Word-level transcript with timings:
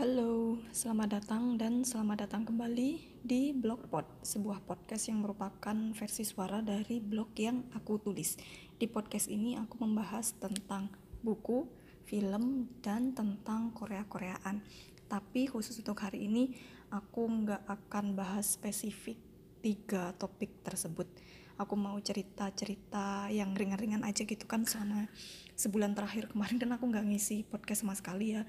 Halo, 0.00 0.56
selamat 0.72 1.20
datang 1.20 1.60
dan 1.60 1.84
selamat 1.84 2.24
datang 2.24 2.48
kembali 2.48 3.20
di 3.20 3.52
Blogpod, 3.52 4.24
sebuah 4.24 4.64
podcast 4.64 5.12
yang 5.12 5.20
merupakan 5.20 5.76
versi 5.92 6.24
suara 6.24 6.64
dari 6.64 7.04
blog 7.04 7.36
yang 7.36 7.68
aku 7.76 8.00
tulis. 8.00 8.40
Di 8.80 8.88
podcast 8.88 9.28
ini 9.28 9.60
aku 9.60 9.76
membahas 9.84 10.32
tentang 10.40 10.88
buku, 11.20 11.68
film, 12.08 12.72
dan 12.80 13.12
tentang 13.12 13.76
Korea-Koreaan. 13.76 14.64
Tapi 15.04 15.44
khusus 15.52 15.76
untuk 15.76 16.00
hari 16.00 16.32
ini, 16.32 16.56
aku 16.88 17.20
nggak 17.28 17.68
akan 17.68 18.16
bahas 18.16 18.56
spesifik 18.56 19.20
tiga 19.60 20.16
topik 20.16 20.64
tersebut. 20.64 21.12
Aku 21.60 21.76
mau 21.76 22.00
cerita-cerita 22.00 23.28
yang 23.28 23.52
ringan-ringan 23.52 24.08
aja 24.08 24.24
gitu 24.24 24.48
kan 24.48 24.64
selama 24.64 25.12
sebulan 25.60 25.92
terakhir 25.92 26.32
kemarin 26.32 26.56
dan 26.56 26.72
aku 26.72 26.88
nggak 26.88 27.04
ngisi 27.04 27.44
podcast 27.44 27.84
sama 27.84 27.92
sekali 27.92 28.40
ya 28.40 28.48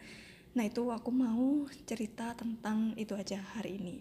Nah 0.51 0.63
itu 0.67 0.91
aku 0.91 1.09
mau 1.13 1.65
cerita 1.87 2.35
tentang 2.35 2.91
itu 2.99 3.15
aja 3.15 3.39
hari 3.55 3.79
ini. 3.79 3.95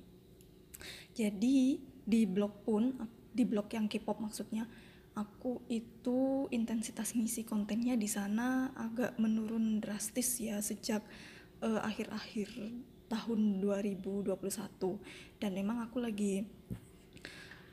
Jadi 1.15 1.79
di 2.03 2.23
blog 2.27 2.67
pun, 2.67 2.97
di 3.31 3.47
blog 3.47 3.71
yang 3.71 3.87
K-pop 3.87 4.19
maksudnya, 4.19 4.67
aku 5.15 5.63
itu 5.71 6.51
intensitas 6.51 7.15
ngisi 7.15 7.47
kontennya 7.47 7.95
di 7.99 8.07
sana 8.07 8.71
agak 8.75 9.19
menurun 9.19 9.83
drastis 9.83 10.39
ya 10.39 10.63
sejak 10.63 11.03
eh, 11.63 11.81
akhir-akhir 11.83 12.49
uh, 12.57 12.73
tahun 13.11 13.59
2021 13.59 14.39
dan 15.43 15.51
memang 15.51 15.83
aku 15.83 15.99
lagi 15.99 16.47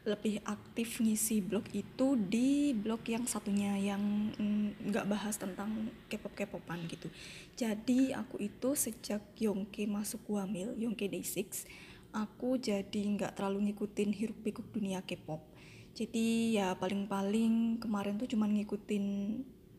lebih 0.08 0.40
aktif 0.48 1.04
ngisi 1.04 1.44
blog 1.44 1.68
itu 1.76 2.16
di 2.16 2.72
blog 2.72 3.04
yang 3.04 3.28
satunya 3.28 3.76
yang 3.76 4.32
mm, 4.40 4.88
nggak 4.88 5.06
mm, 5.06 5.12
bahas 5.12 5.36
tentang 5.36 5.92
K-pop 6.08 6.32
K-popan 6.32 6.88
gitu. 6.88 7.12
Jadi 7.60 8.16
aku 8.16 8.40
itu 8.40 8.72
sejak 8.74 9.20
Yongke 9.36 9.84
masuk 9.84 10.24
Wamil, 10.32 10.72
Yongke 10.80 11.12
Day6, 11.12 11.68
aku 12.16 12.56
jadi 12.56 13.02
nggak 13.20 13.36
terlalu 13.36 13.70
ngikutin 13.72 14.09
hiruk 14.16 14.40
pikuk 14.48 14.68
dunia 14.72 15.04
K-pop. 15.04 15.44
Jadi 15.92 16.56
ya 16.56 16.78
paling-paling 16.80 17.84
kemarin 17.84 18.16
tuh 18.16 18.30
cuman 18.31 18.53
ngikutin 18.53 19.06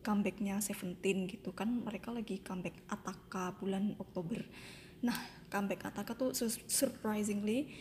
comebacknya 0.03 0.59
Seventeen 0.63 1.27
gitu 1.27 1.51
kan 1.51 1.67
mereka 1.69 2.13
lagi 2.13 2.39
comeback 2.43 2.75
Ataka 2.91 3.55
bulan 3.57 3.95
Oktober. 3.97 4.45
Nah 4.99 5.15
comeback 5.47 5.89
Ataka 5.89 6.13
tuh 6.15 6.35
surprisingly 6.67 7.71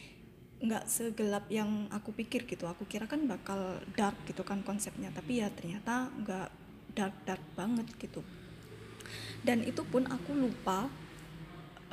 nggak 0.58 0.84
segelap 0.90 1.46
yang 1.48 1.86
aku 1.94 2.10
pikir 2.10 2.42
gitu. 2.44 2.66
Aku 2.66 2.82
kira 2.90 3.06
kan 3.06 3.22
bakal 3.30 3.78
dark 3.94 4.18
gitu 4.26 4.42
kan 4.42 4.62
konsepnya. 4.66 5.14
Tapi 5.14 5.42
ya 5.42 5.48
ternyata 5.54 6.10
nggak 6.18 6.48
dark 6.98 7.16
dark 7.22 7.44
banget 7.54 7.86
gitu. 7.98 8.26
Dan 9.42 9.62
itu 9.62 9.86
pun 9.86 10.04
aku 10.10 10.34
lupa 10.34 10.90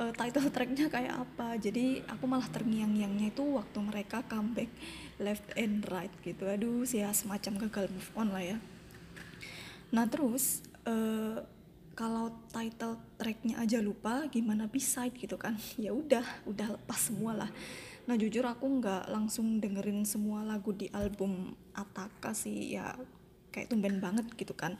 uh, 0.02 0.12
title 0.12 0.50
tracknya 0.54 0.86
kayak 0.90 1.14
apa. 1.14 1.54
Jadi 1.62 2.02
aku 2.10 2.24
malah 2.26 2.48
terngiang-ngiangnya 2.50 3.30
itu 3.30 3.44
waktu 3.54 3.78
mereka 3.82 4.26
comeback 4.26 4.70
left 5.22 5.46
and 5.54 5.86
right 5.86 6.12
gitu. 6.26 6.46
Aduh 6.50 6.82
sih 6.82 7.06
ya 7.06 7.14
semacam 7.14 7.68
gagal 7.68 7.86
move 7.90 8.10
on 8.18 8.28
lah 8.34 8.42
ya. 8.42 8.58
Nah 9.94 10.10
terus 10.10 10.66
uh, 10.84 11.38
kalau 11.96 12.28
title 12.52 13.00
tracknya 13.16 13.56
aja 13.56 13.80
lupa 13.80 14.28
gimana 14.28 14.66
B-side 14.66 15.16
gitu 15.16 15.38
kan? 15.38 15.54
Ya 15.80 15.94
udah 15.94 16.26
udah 16.44 16.76
lepas 16.76 16.98
semua 16.98 17.46
lah 17.46 17.50
nah 18.06 18.14
jujur 18.14 18.46
aku 18.46 18.66
nggak 18.78 19.10
langsung 19.10 19.58
dengerin 19.58 20.06
semua 20.06 20.46
lagu 20.46 20.70
di 20.70 20.86
album 20.94 21.54
Ataka 21.74 22.32
sih. 22.32 22.74
Ya 22.78 22.94
kayak 23.56 23.72
tumben 23.72 23.98
banget 23.98 24.28
gitu 24.36 24.52
kan. 24.52 24.78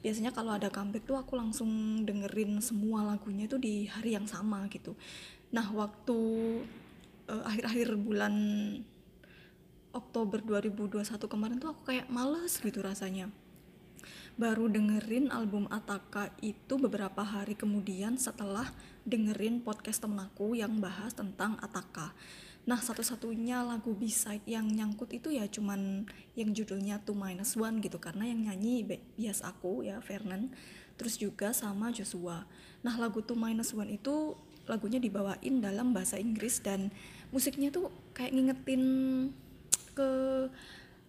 Biasanya 0.00 0.32
kalau 0.36 0.56
ada 0.56 0.68
comeback 0.68 1.04
tuh 1.08 1.16
aku 1.16 1.36
langsung 1.36 2.02
dengerin 2.04 2.60
semua 2.60 3.04
lagunya 3.04 3.48
tuh 3.48 3.60
di 3.60 3.88
hari 3.88 4.16
yang 4.16 4.24
sama 4.28 4.64
gitu. 4.68 4.96
Nah 5.52 5.68
waktu 5.72 6.18
uh, 7.28 7.44
akhir-akhir 7.44 7.88
bulan 8.00 8.34
Oktober 9.94 10.42
2021 10.42 11.06
kemarin 11.30 11.56
tuh 11.62 11.70
aku 11.70 11.82
kayak 11.88 12.10
males 12.10 12.58
gitu 12.58 12.82
rasanya. 12.82 13.30
Baru 14.34 14.66
dengerin 14.66 15.30
album 15.30 15.70
Ataka 15.70 16.34
itu 16.42 16.74
beberapa 16.74 17.22
hari 17.22 17.54
kemudian 17.54 18.18
setelah 18.18 18.66
dengerin 19.06 19.62
podcast 19.62 20.02
temen 20.02 20.18
aku 20.18 20.58
yang 20.58 20.82
bahas 20.82 21.14
tentang 21.14 21.54
Ataka 21.62 22.10
Nah 22.64 22.80
satu-satunya 22.80 23.60
lagu 23.60 23.92
B-side 23.92 24.48
yang 24.48 24.64
nyangkut 24.72 25.12
itu 25.12 25.28
ya 25.28 25.44
cuman 25.44 26.08
yang 26.32 26.50
judulnya 26.56 27.04
Two 27.04 27.12
Minus 27.12 27.60
One 27.60 27.84
gitu 27.84 28.00
karena 28.00 28.24
yang 28.24 28.48
nyanyi 28.48 28.84
bias 28.88 29.44
aku 29.44 29.84
ya 29.84 30.00
Vernon 30.00 30.48
terus 30.96 31.20
juga 31.20 31.52
sama 31.52 31.92
Joshua. 31.92 32.48
Nah 32.80 32.94
lagu 32.96 33.20
Two 33.20 33.36
Minus 33.36 33.76
One 33.76 33.92
itu 33.92 34.32
lagunya 34.64 34.96
dibawain 34.96 35.60
dalam 35.60 35.92
bahasa 35.92 36.16
Inggris 36.16 36.64
dan 36.64 36.88
musiknya 37.28 37.68
tuh 37.68 37.92
kayak 38.16 38.32
ngingetin 38.32 38.84
ke 39.92 40.10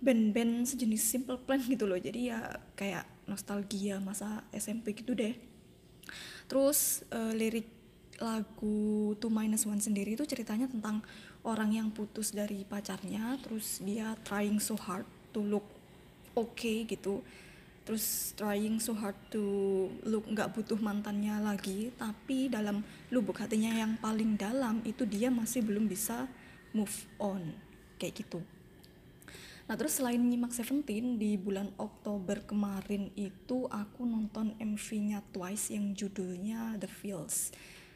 band-band 0.03 0.67
sejenis 0.67 1.01
Simple 1.01 1.39
Plan 1.39 1.63
gitu 1.63 1.87
loh 1.87 1.95
jadi 1.95 2.35
ya 2.35 2.39
kayak 2.75 3.07
nostalgia 3.25 3.97
masa 4.03 4.43
SMP 4.51 4.91
gitu 4.93 5.15
deh 5.15 5.33
terus 6.45 7.01
uh, 7.09 7.31
lirik 7.31 7.71
lagu 8.19 9.15
Two 9.19 9.31
Minus 9.31 9.67
One 9.67 9.81
sendiri 9.81 10.15
itu 10.15 10.23
ceritanya 10.23 10.67
tentang 10.71 11.03
orang 11.45 11.77
yang 11.77 11.87
putus 11.93 12.33
dari 12.33 12.65
pacarnya 12.65 13.37
terus 13.45 13.77
dia 13.85 14.17
trying 14.25 14.57
so 14.57 14.73
hard 14.73 15.05
to 15.29 15.45
look 15.45 15.63
okay 16.33 16.83
gitu. 16.89 17.21
Terus 17.85 18.33
trying 18.33 18.81
so 18.81 18.97
hard 18.97 19.13
to 19.29 19.45
look 20.01 20.25
nggak 20.25 20.51
butuh 20.57 20.81
mantannya 20.81 21.37
lagi. 21.37 21.93
Tapi 21.93 22.49
dalam 22.49 22.81
lubuk 23.13 23.37
hatinya 23.37 23.69
yang 23.69 23.93
paling 24.01 24.33
dalam 24.35 24.81
itu 24.81 25.05
dia 25.05 25.29
masih 25.29 25.61
belum 25.61 25.85
bisa 25.85 26.25
move 26.73 27.05
on. 27.21 27.53
Kayak 28.01 28.25
gitu. 28.25 28.41
Nah 29.65 29.77
terus 29.77 29.97
selain 29.97 30.21
nyimak 30.21 30.53
Seventeen 30.53 31.21
di 31.21 31.37
bulan 31.37 31.73
Oktober 31.77 32.41
kemarin 32.45 33.13
itu 33.13 33.65
aku 33.69 34.05
nonton 34.05 34.53
MV-nya 34.57 35.21
Twice 35.29 35.73
yang 35.73 35.93
judulnya 35.93 36.77
The 36.81 36.89
Feels. 36.89 37.53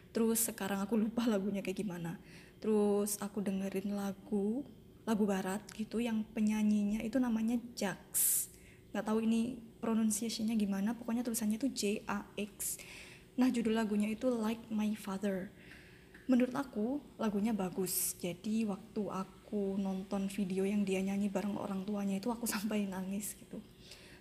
Terus 0.10 0.50
sekarang 0.50 0.82
aku 0.86 0.98
lupa 0.98 1.26
lagunya 1.30 1.62
kayak 1.62 1.82
gimana 1.82 2.18
terus 2.60 3.16
aku 3.24 3.40
dengerin 3.40 3.96
lagu 3.96 4.64
lagu 5.10 5.26
barat 5.26 5.66
gitu 5.74 5.98
yang 5.98 6.22
penyanyinya 6.38 7.02
itu 7.02 7.18
namanya 7.18 7.58
Jax. 7.74 8.46
Nggak 8.94 9.06
tahu 9.10 9.26
ini 9.26 9.58
pronunciationnya 9.82 10.54
gimana 10.54 10.94
pokoknya 10.94 11.26
tulisannya 11.26 11.58
itu 11.58 11.70
J 11.74 11.82
A 12.06 12.30
X. 12.38 12.78
Nah 13.40 13.50
judul 13.50 13.74
lagunya 13.74 14.06
itu 14.12 14.30
Like 14.30 14.70
My 14.70 14.94
Father. 14.94 15.50
Menurut 16.30 16.54
aku 16.54 17.02
lagunya 17.18 17.58
bagus. 17.58 18.14
Jadi 18.22 18.70
waktu 18.70 19.02
aku 19.10 19.82
nonton 19.82 20.30
video 20.30 20.62
yang 20.62 20.86
dia 20.86 21.02
nyanyi 21.02 21.26
bareng 21.26 21.58
orang 21.58 21.90
tuanya 21.90 22.22
itu 22.22 22.30
aku 22.30 22.46
sampai 22.54 22.86
nangis 22.86 23.34
gitu. 23.34 23.58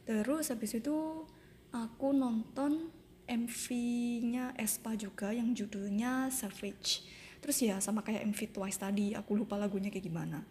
Terus 0.08 0.48
habis 0.48 0.72
itu 0.72 1.28
aku 1.68 2.16
nonton 2.16 2.88
MV-nya 3.28 4.56
Espa 4.56 4.96
juga 4.96 5.36
yang 5.36 5.52
judulnya 5.52 6.32
Savage 6.32 7.04
terus 7.38 7.58
ya 7.62 7.78
sama 7.78 8.02
kayak 8.02 8.24
MV 8.28 8.40
Twice 8.54 8.78
tadi 8.78 9.14
aku 9.14 9.38
lupa 9.38 9.54
lagunya 9.58 9.90
kayak 9.90 10.06
gimana. 10.06 10.42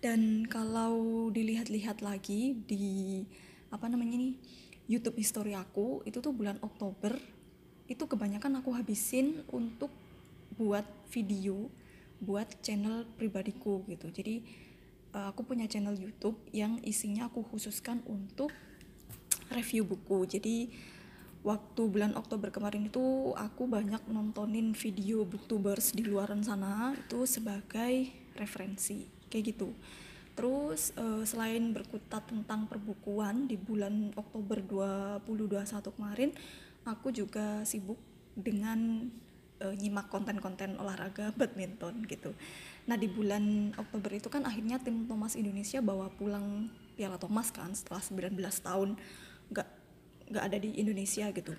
Dan 0.00 0.48
kalau 0.48 1.28
dilihat-lihat 1.28 2.00
lagi 2.00 2.56
di 2.64 3.20
apa 3.68 3.86
namanya 3.86 4.16
nih 4.16 4.34
YouTube 4.90 5.20
history 5.20 5.52
aku 5.54 6.02
itu 6.08 6.18
tuh 6.18 6.32
bulan 6.32 6.56
Oktober 6.64 7.14
itu 7.86 8.04
kebanyakan 8.08 8.64
aku 8.64 8.72
habisin 8.74 9.44
untuk 9.52 9.92
buat 10.56 10.82
video 11.12 11.68
buat 12.20 12.48
channel 12.60 13.08
pribadiku 13.16 13.82
gitu. 13.88 14.12
Jadi 14.12 14.44
eh, 15.16 15.26
aku 15.32 15.44
punya 15.44 15.64
channel 15.66 15.96
YouTube 15.96 16.36
yang 16.52 16.76
isinya 16.84 17.28
aku 17.32 17.44
khususkan 17.44 18.04
untuk 18.04 18.52
review 19.50 19.88
buku. 19.88 20.28
Jadi 20.28 20.70
waktu 21.40 21.82
bulan 21.88 22.12
Oktober 22.16 22.52
kemarin 22.52 22.92
itu 22.92 23.32
aku 23.32 23.64
banyak 23.64 24.04
nontonin 24.12 24.76
video 24.76 25.24
booktubers 25.24 25.96
di 25.96 26.04
luaran 26.04 26.44
sana 26.44 26.92
itu 26.92 27.24
sebagai 27.24 28.12
referensi 28.36 29.08
kayak 29.32 29.44
gitu. 29.56 29.72
Terus 30.36 30.92
uh, 30.96 31.24
selain 31.24 31.72
berkutat 31.72 32.28
tentang 32.28 32.68
perbukuan 32.68 33.48
di 33.48 33.56
bulan 33.56 34.12
Oktober 34.16 34.60
2021 35.24 35.96
kemarin 35.96 36.30
aku 36.84 37.12
juga 37.12 37.64
sibuk 37.64 38.00
dengan 38.36 39.08
uh, 39.60 39.74
nyimak 39.76 40.12
konten-konten 40.12 40.76
olahraga 40.76 41.32
badminton 41.38 42.04
gitu. 42.04 42.36
Nah 42.84 42.96
di 43.00 43.08
bulan 43.08 43.72
Oktober 43.80 44.12
itu 44.12 44.28
kan 44.28 44.44
akhirnya 44.44 44.76
tim 44.80 45.08
Thomas 45.08 45.36
Indonesia 45.36 45.80
bawa 45.80 46.12
pulang 46.12 46.68
Piala 47.00 47.16
Thomas 47.16 47.48
kan 47.48 47.72
setelah 47.72 48.04
19 48.04 48.36
tahun. 48.60 48.96
Nggak 49.50 49.79
nggak 50.30 50.44
ada 50.46 50.58
di 50.62 50.78
Indonesia 50.78 51.26
gitu. 51.34 51.52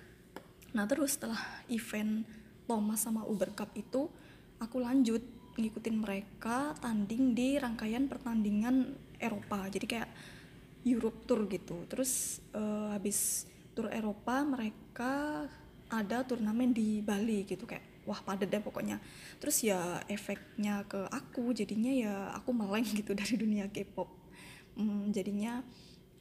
Nah 0.72 0.88
terus 0.88 1.20
setelah 1.20 1.40
event 1.68 2.24
Thomas 2.64 3.04
sama 3.04 3.22
Uber 3.28 3.52
Cup 3.52 3.70
itu 3.76 4.08
aku 4.56 4.80
lanjut 4.80 5.20
ngikutin 5.60 5.96
mereka 6.00 6.72
tanding 6.80 7.36
di 7.36 7.60
rangkaian 7.60 8.08
pertandingan 8.08 8.96
Eropa. 9.20 9.68
Jadi 9.68 9.84
kayak 9.84 10.10
Europe 10.88 11.28
Tour 11.28 11.44
gitu. 11.46 11.84
Terus 11.86 12.40
uh, 12.56 12.96
habis 12.96 13.44
tour 13.76 13.92
Eropa 13.92 14.40
mereka 14.44 15.44
ada 15.92 16.24
turnamen 16.24 16.72
di 16.72 17.04
Bali 17.04 17.44
gitu. 17.44 17.68
Kayak 17.68 17.84
wah 18.08 18.18
padet 18.24 18.48
deh 18.48 18.64
pokoknya. 18.64 18.98
Terus 19.38 19.60
ya 19.60 20.00
efeknya 20.08 20.88
ke 20.88 21.06
aku 21.12 21.52
jadinya 21.52 21.92
ya 21.92 22.14
aku 22.32 22.56
meleng 22.56 22.88
gitu 22.98 23.12
dari 23.12 23.36
dunia 23.36 23.68
K-pop. 23.68 24.08
Hmm, 24.72 25.12
jadinya 25.12 25.60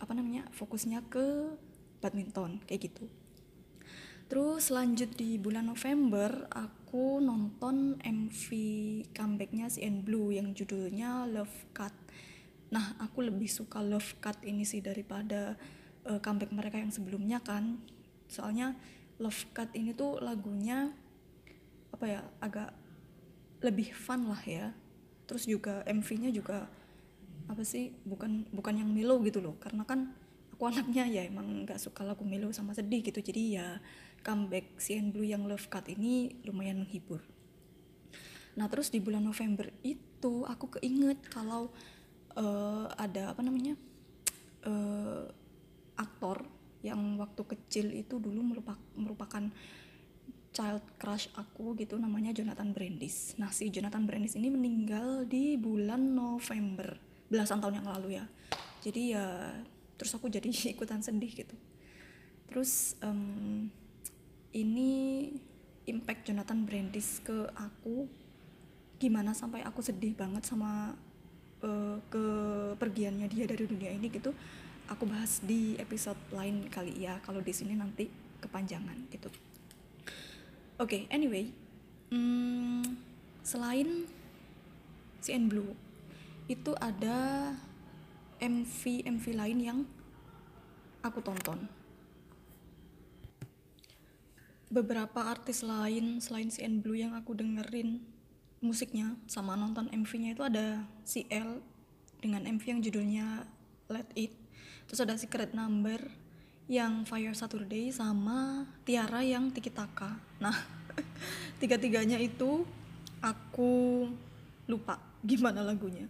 apa 0.01 0.11
namanya 0.11 0.49
fokusnya 0.51 1.07
ke 1.07 1.55
badminton 2.01 2.59
kayak 2.65 2.91
gitu. 2.91 3.05
Terus 4.31 4.71
lanjut 4.71 5.11
di 5.19 5.35
bulan 5.35 5.67
November 5.67 6.47
aku 6.55 7.19
nonton 7.19 7.99
MV 7.99 8.47
comebacknya 9.11 9.67
si 9.67 9.83
N 9.83 10.07
Blue 10.07 10.31
yang 10.31 10.55
judulnya 10.55 11.27
Love 11.27 11.67
Cut. 11.75 11.91
Nah 12.71 12.95
aku 13.03 13.27
lebih 13.27 13.51
suka 13.51 13.83
Love 13.83 14.23
Cut 14.23 14.39
ini 14.47 14.63
sih 14.63 14.79
daripada 14.79 15.59
uh, 16.07 16.19
comeback 16.23 16.55
mereka 16.55 16.79
yang 16.79 16.95
sebelumnya 16.95 17.43
kan. 17.43 17.83
Soalnya 18.31 18.71
Love 19.19 19.51
Cut 19.51 19.75
ini 19.75 19.91
tuh 19.91 20.23
lagunya 20.23 20.95
apa 21.91 22.05
ya 22.07 22.23
agak 22.39 22.71
lebih 23.59 23.91
fun 23.91 24.31
lah 24.31 24.39
ya. 24.47 24.71
Terus 25.27 25.43
juga 25.43 25.83
MV-nya 25.83 26.31
juga 26.31 26.71
apa 27.51 27.67
sih 27.67 27.91
bukan 28.07 28.47
bukan 28.55 28.79
yang 28.79 28.87
melo 28.95 29.19
gitu 29.27 29.43
loh. 29.43 29.59
Karena 29.59 29.83
kan 29.83 30.20
aku 30.61 30.69
anaknya 30.69 31.09
ya 31.09 31.25
emang 31.25 31.65
nggak 31.65 31.81
suka 31.81 32.05
lagu 32.05 32.21
melo 32.21 32.53
sama 32.53 32.77
sedih 32.77 33.01
gitu 33.01 33.17
jadi 33.17 33.41
ya 33.49 33.67
comeback 34.21 34.77
CN 34.77 35.09
Blue 35.09 35.25
yang 35.25 35.49
Love 35.49 35.65
Cut 35.73 35.89
ini 35.89 36.37
lumayan 36.45 36.85
menghibur 36.85 37.17
nah 38.53 38.69
terus 38.69 38.93
di 38.93 39.01
bulan 39.01 39.25
November 39.25 39.73
itu 39.81 40.45
aku 40.45 40.77
keinget 40.77 41.17
kalau 41.33 41.73
uh, 42.37 42.93
ada 42.93 43.33
apa 43.33 43.41
namanya 43.41 43.73
uh, 44.69 45.25
aktor 45.97 46.45
yang 46.85 47.17
waktu 47.17 47.41
kecil 47.41 47.89
itu 47.97 48.21
dulu 48.21 48.53
merupakan 48.53 48.85
merupakan 48.93 49.49
child 50.53 50.85
crush 51.01 51.25
aku 51.41 51.73
gitu 51.73 51.97
namanya 51.97 52.35
Jonathan 52.35 52.69
Brandis. 52.75 53.33
Nah 53.39 53.49
si 53.53 53.71
Jonathan 53.71 54.03
Brandis 54.03 54.35
ini 54.35 54.51
meninggal 54.51 55.23
di 55.23 55.55
bulan 55.55 56.11
November 56.11 56.99
belasan 57.31 57.63
tahun 57.63 57.81
yang 57.81 57.87
lalu 57.87 58.19
ya. 58.19 58.25
Jadi 58.81 59.01
ya 59.13 59.25
terus 60.01 60.17
aku 60.17 60.33
jadi 60.33 60.49
ikutan 60.73 61.05
sedih 61.05 61.29
gitu. 61.29 61.53
Terus 62.49 62.97
um, 63.05 63.69
ini 64.57 65.29
impact 65.85 66.25
Jonathan 66.25 66.65
Brandis 66.65 67.21
ke 67.21 67.45
aku 67.53 68.09
gimana 68.97 69.33
sampai 69.33 69.65
aku 69.65 69.81
sedih 69.81 70.13
banget 70.13 70.45
sama 70.45 70.93
uh, 71.65 71.97
kepergiannya 72.13 73.25
dia 73.29 73.49
dari 73.49 73.65
dunia 73.65 73.89
ini 73.89 74.13
gitu 74.13 74.29
aku 74.85 75.09
bahas 75.09 75.41
di 75.41 75.73
episode 75.81 76.19
lain 76.29 76.69
kali 76.69 77.01
ya 77.01 77.17
kalau 77.25 77.41
di 77.41 77.49
sini 77.49 77.73
nanti 77.73 78.05
kepanjangan 78.43 79.09
gitu 79.09 79.29
oke 80.77 80.85
okay, 80.85 81.09
anyway 81.09 81.49
hmm, 82.13 82.85
selain 83.41 84.05
CN 85.25 85.49
Blue 85.49 85.73
itu 86.45 86.77
ada 86.77 87.49
MV 88.41 89.05
MV 89.05 89.25
lain 89.37 89.59
yang 89.61 89.79
aku 91.05 91.21
tonton. 91.21 91.69
Beberapa 94.71 95.29
artis 95.29 95.61
lain 95.61 96.17
selain 96.17 96.49
CN 96.49 96.81
Blue 96.81 96.97
yang 96.97 97.13
aku 97.13 97.37
dengerin 97.37 98.01
musiknya 98.65 99.13
sama 99.29 99.53
nonton 99.53 99.89
MV-nya 99.93 100.33
itu 100.33 100.41
ada 100.41 100.85
CL 101.05 101.61
dengan 102.21 102.45
MV 102.49 102.63
yang 102.65 102.79
judulnya 102.81 103.27
Let 103.91 104.09
It. 104.17 104.33
Terus 104.89 105.01
ada 105.05 105.17
Secret 105.19 105.53
Number 105.53 105.99
yang 106.65 107.03
Fire 107.03 107.35
Saturday 107.35 107.91
sama 107.91 108.65
Tiara 108.87 109.21
yang 109.21 109.51
Tiki 109.51 109.69
Taka. 109.69 110.17
Nah 110.39 110.55
tiga-tiganya 111.61 112.17
itu 112.17 112.63
aku 113.21 114.07
lupa 114.65 114.97
gimana 115.21 115.61
lagunya 115.61 116.09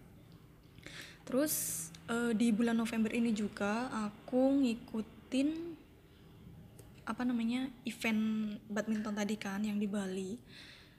terus 1.31 1.87
uh, 2.11 2.35
di 2.35 2.51
bulan 2.51 2.75
November 2.75 3.07
ini 3.15 3.31
juga 3.31 3.87
aku 3.87 4.67
ngikutin 4.67 5.79
apa 7.07 7.23
namanya 7.23 7.71
event 7.87 8.59
badminton 8.67 9.15
tadi 9.15 9.39
kan 9.39 9.63
yang 9.63 9.79
di 9.79 9.87
Bali. 9.87 10.35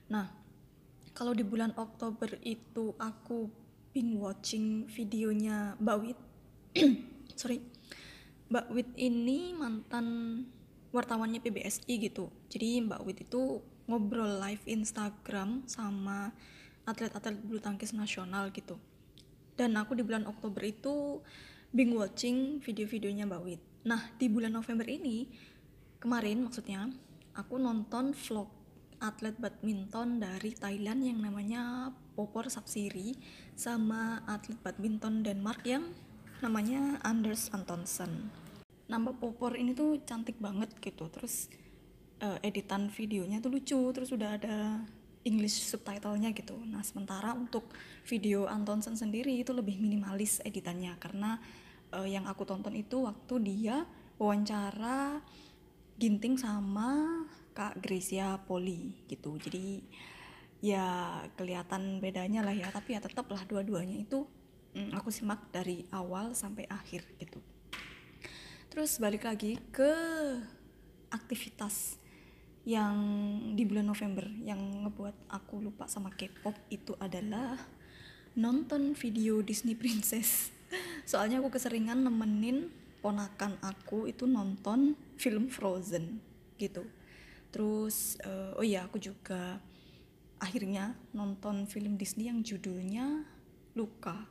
Nah 0.08 0.32
kalau 1.12 1.36
di 1.36 1.44
bulan 1.44 1.76
Oktober 1.76 2.40
itu 2.40 2.96
aku 2.96 3.44
binge 3.92 4.16
watching 4.16 4.88
videonya 4.88 5.76
Mbak 5.76 5.96
Wit. 6.00 6.18
Sorry. 7.40 7.60
Mbak 8.48 8.66
Wit 8.72 8.88
ini 8.96 9.52
mantan 9.52 10.06
wartawannya 10.96 11.44
PBSI 11.44 12.08
gitu. 12.08 12.32
Jadi 12.48 12.80
Mbak 12.88 13.00
Wit 13.04 13.18
itu 13.28 13.60
ngobrol 13.84 14.40
live 14.40 14.64
Instagram 14.64 15.68
sama 15.68 16.32
atlet-atlet 16.88 17.36
bulu 17.36 17.60
tangkis 17.60 17.92
nasional 17.92 18.48
gitu 18.48 18.80
dan 19.58 19.76
aku 19.76 19.98
di 19.98 20.02
bulan 20.04 20.24
Oktober 20.28 20.62
itu 20.64 21.20
binge 21.72 21.96
watching 21.96 22.60
video-videonya 22.60 23.28
Mbak 23.28 23.42
Wit 23.44 23.62
nah 23.82 24.00
di 24.16 24.26
bulan 24.30 24.54
November 24.54 24.86
ini 24.86 25.26
kemarin 25.98 26.46
maksudnya 26.46 26.90
aku 27.34 27.56
nonton 27.58 28.12
vlog 28.12 28.62
atlet 29.02 29.34
badminton 29.34 30.22
dari 30.22 30.54
Thailand 30.54 31.02
yang 31.02 31.18
namanya 31.18 31.90
Popor 32.14 32.46
Sapsiri 32.46 33.18
sama 33.58 34.22
atlet 34.30 34.56
badminton 34.62 35.26
Denmark 35.26 35.66
yang 35.66 35.90
namanya 36.38 37.02
Anders 37.02 37.50
Antonsen. 37.50 38.30
Nama 38.86 39.10
Popor 39.10 39.58
ini 39.58 39.74
tuh 39.74 39.98
cantik 40.06 40.38
banget 40.38 40.70
gitu. 40.78 41.10
Terus 41.10 41.50
uh, 42.22 42.38
editan 42.46 42.90
videonya 42.90 43.42
tuh 43.42 43.54
lucu, 43.54 43.80
terus 43.90 44.14
udah 44.14 44.38
ada 44.38 44.56
English 45.22 45.62
subtitlenya 45.70 46.34
gitu. 46.34 46.58
Nah, 46.66 46.82
sementara 46.82 47.30
untuk 47.34 47.70
video 48.06 48.50
Antonsen 48.50 48.98
sendiri 48.98 49.38
itu 49.38 49.54
lebih 49.54 49.78
minimalis 49.78 50.42
editannya. 50.42 50.98
Karena 50.98 51.38
uh, 51.94 52.06
yang 52.06 52.26
aku 52.26 52.42
tonton 52.42 52.74
itu 52.74 53.06
waktu 53.06 53.34
dia 53.42 53.86
wawancara 54.18 55.22
ginting 55.98 56.34
sama 56.34 57.22
Kak 57.54 57.78
Gracia 57.78 58.34
Poli 58.42 59.06
gitu. 59.06 59.38
Jadi 59.38 59.82
ya 60.62 61.22
kelihatan 61.38 62.02
bedanya 62.02 62.42
lah 62.42 62.54
ya. 62.54 62.66
Tapi 62.74 62.98
ya 62.98 63.00
tetap 63.00 63.30
lah 63.30 63.42
dua-duanya 63.46 64.02
itu 64.02 64.26
mm, 64.74 64.90
aku 64.98 65.14
simak 65.14 65.54
dari 65.54 65.86
awal 65.94 66.34
sampai 66.34 66.66
akhir 66.66 67.06
gitu. 67.22 67.38
Terus 68.72 68.96
balik 68.98 69.28
lagi 69.28 69.60
ke 69.68 69.92
aktivitas 71.12 72.01
yang 72.62 72.96
di 73.58 73.66
bulan 73.66 73.90
November 73.90 74.22
yang 74.46 74.86
ngebuat 74.86 75.26
aku 75.34 75.58
lupa 75.58 75.90
sama 75.90 76.14
K-pop 76.14 76.54
itu 76.70 76.94
adalah 77.02 77.58
nonton 78.38 78.94
video 78.94 79.42
Disney 79.42 79.74
Princess. 79.74 80.54
Soalnya 81.10 81.42
aku 81.42 81.50
keseringan 81.58 82.06
nemenin 82.06 82.70
ponakan 83.02 83.58
aku 83.58 84.06
itu 84.06 84.30
nonton 84.30 84.94
film 85.18 85.50
Frozen 85.50 86.22
gitu. 86.54 86.86
Terus 87.50 88.16
uh, 88.22 88.54
oh 88.54 88.64
iya 88.64 88.86
aku 88.86 89.02
juga 89.02 89.58
akhirnya 90.38 90.94
nonton 91.10 91.66
film 91.66 91.98
Disney 91.98 92.30
yang 92.30 92.46
judulnya 92.46 93.26
Luka. 93.74 94.30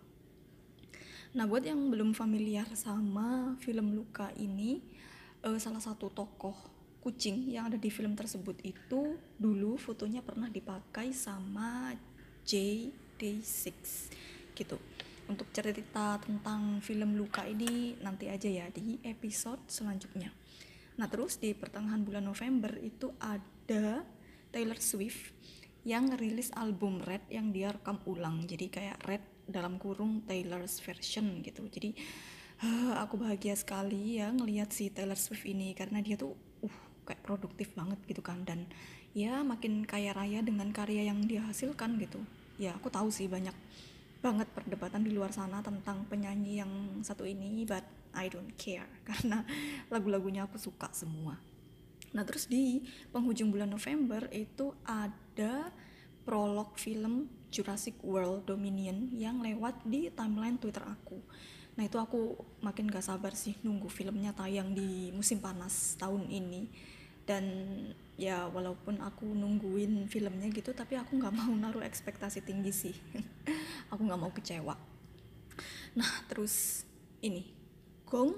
Nah 1.36 1.44
buat 1.48 1.68
yang 1.68 1.92
belum 1.92 2.16
familiar 2.16 2.68
sama 2.80 3.60
film 3.60 3.92
Luka 3.92 4.32
ini 4.40 4.80
uh, 5.44 5.60
salah 5.60 5.84
satu 5.84 6.08
tokoh 6.08 6.81
kucing 7.02 7.50
yang 7.50 7.74
ada 7.74 7.82
di 7.82 7.90
film 7.90 8.14
tersebut 8.14 8.62
itu 8.62 9.18
dulu 9.42 9.76
fotonya 9.76 10.22
pernah 10.22 10.48
dipakai 10.48 11.10
sama 11.12 11.98
J 12.46 12.88
Day6 13.18 13.74
gitu. 14.54 14.78
Untuk 15.26 15.50
cerita 15.50 16.22
tentang 16.22 16.78
film 16.86 17.18
Luka 17.18 17.46
ini 17.50 17.98
nanti 18.06 18.30
aja 18.30 18.46
ya 18.46 18.68
di 18.70 19.02
episode 19.02 19.66
selanjutnya. 19.66 20.30
Nah 21.02 21.08
terus 21.10 21.42
di 21.42 21.58
pertengahan 21.58 22.06
bulan 22.06 22.26
November 22.30 22.70
itu 22.78 23.10
ada 23.18 24.06
Taylor 24.54 24.78
Swift 24.78 25.34
yang 25.82 26.14
rilis 26.14 26.54
album 26.54 27.02
Red 27.02 27.26
yang 27.34 27.50
dia 27.50 27.74
rekam 27.74 27.98
ulang. 28.06 28.46
Jadi 28.46 28.70
kayak 28.70 29.02
Red 29.10 29.24
dalam 29.50 29.82
kurung 29.82 30.22
Taylor's 30.30 30.78
version 30.84 31.42
gitu. 31.42 31.66
Jadi 31.66 31.98
aku 33.02 33.18
bahagia 33.18 33.58
sekali 33.58 34.22
ya 34.22 34.30
ngelihat 34.30 34.70
si 34.70 34.94
Taylor 34.94 35.18
Swift 35.18 35.48
ini 35.50 35.74
karena 35.74 35.98
dia 36.04 36.14
tuh 36.20 36.38
uh 36.38 36.51
kayak 37.08 37.22
produktif 37.26 37.74
banget 37.74 38.00
gitu 38.08 38.22
kan. 38.24 38.44
Dan 38.44 38.70
ya 39.12 39.44
makin 39.44 39.84
kaya 39.84 40.16
raya 40.16 40.40
dengan 40.42 40.72
karya 40.72 41.08
yang 41.12 41.24
dia 41.28 41.44
hasilkan 41.44 42.00
gitu. 42.00 42.22
Ya 42.62 42.78
aku 42.78 42.88
tahu 42.94 43.10
sih 43.10 43.28
banyak 43.28 43.54
banget 44.22 44.48
perdebatan 44.54 45.02
di 45.02 45.12
luar 45.12 45.34
sana 45.34 45.66
tentang 45.66 46.06
penyanyi 46.06 46.62
yang 46.62 47.02
satu 47.02 47.26
ini 47.26 47.66
but 47.66 47.82
I 48.14 48.30
don't 48.30 48.54
care 48.54 48.86
karena 49.10 49.42
lagu-lagunya 49.90 50.46
aku 50.46 50.62
suka 50.62 50.94
semua. 50.94 51.42
Nah 52.12 52.24
terus 52.28 52.46
di 52.46 52.86
penghujung 53.10 53.50
bulan 53.50 53.72
November 53.72 54.30
itu 54.30 54.76
ada 54.86 55.74
prolog 56.22 56.78
film 56.78 57.28
Jurassic 57.50 57.98
World 58.06 58.46
Dominion 58.46 59.10
yang 59.12 59.42
lewat 59.42 59.84
di 59.84 60.08
timeline 60.14 60.62
Twitter 60.62 60.86
aku 60.86 61.20
nah 61.80 61.88
itu 61.88 61.96
aku 61.96 62.36
makin 62.60 62.92
gak 62.92 63.08
sabar 63.08 63.32
sih 63.32 63.56
nunggu 63.64 63.88
filmnya 63.88 64.36
tayang 64.36 64.76
di 64.76 65.10
musim 65.16 65.40
panas 65.40 65.96
tahun 65.98 66.28
ini. 66.28 66.68
Dan 67.22 67.46
ya 68.20 68.50
walaupun 68.50 69.00
aku 69.00 69.24
nungguin 69.24 70.10
filmnya 70.10 70.52
gitu 70.52 70.76
tapi 70.76 71.00
aku 71.00 71.16
nggak 71.22 71.32
mau 71.32 71.54
naruh 71.54 71.86
ekspektasi 71.86 72.44
tinggi 72.44 72.74
sih. 72.74 72.96
Aku 73.94 74.04
nggak 74.04 74.20
mau 74.20 74.34
kecewa. 74.34 74.76
Nah 75.96 76.12
terus 76.28 76.84
ini. 77.22 77.54
Gong 78.10 78.36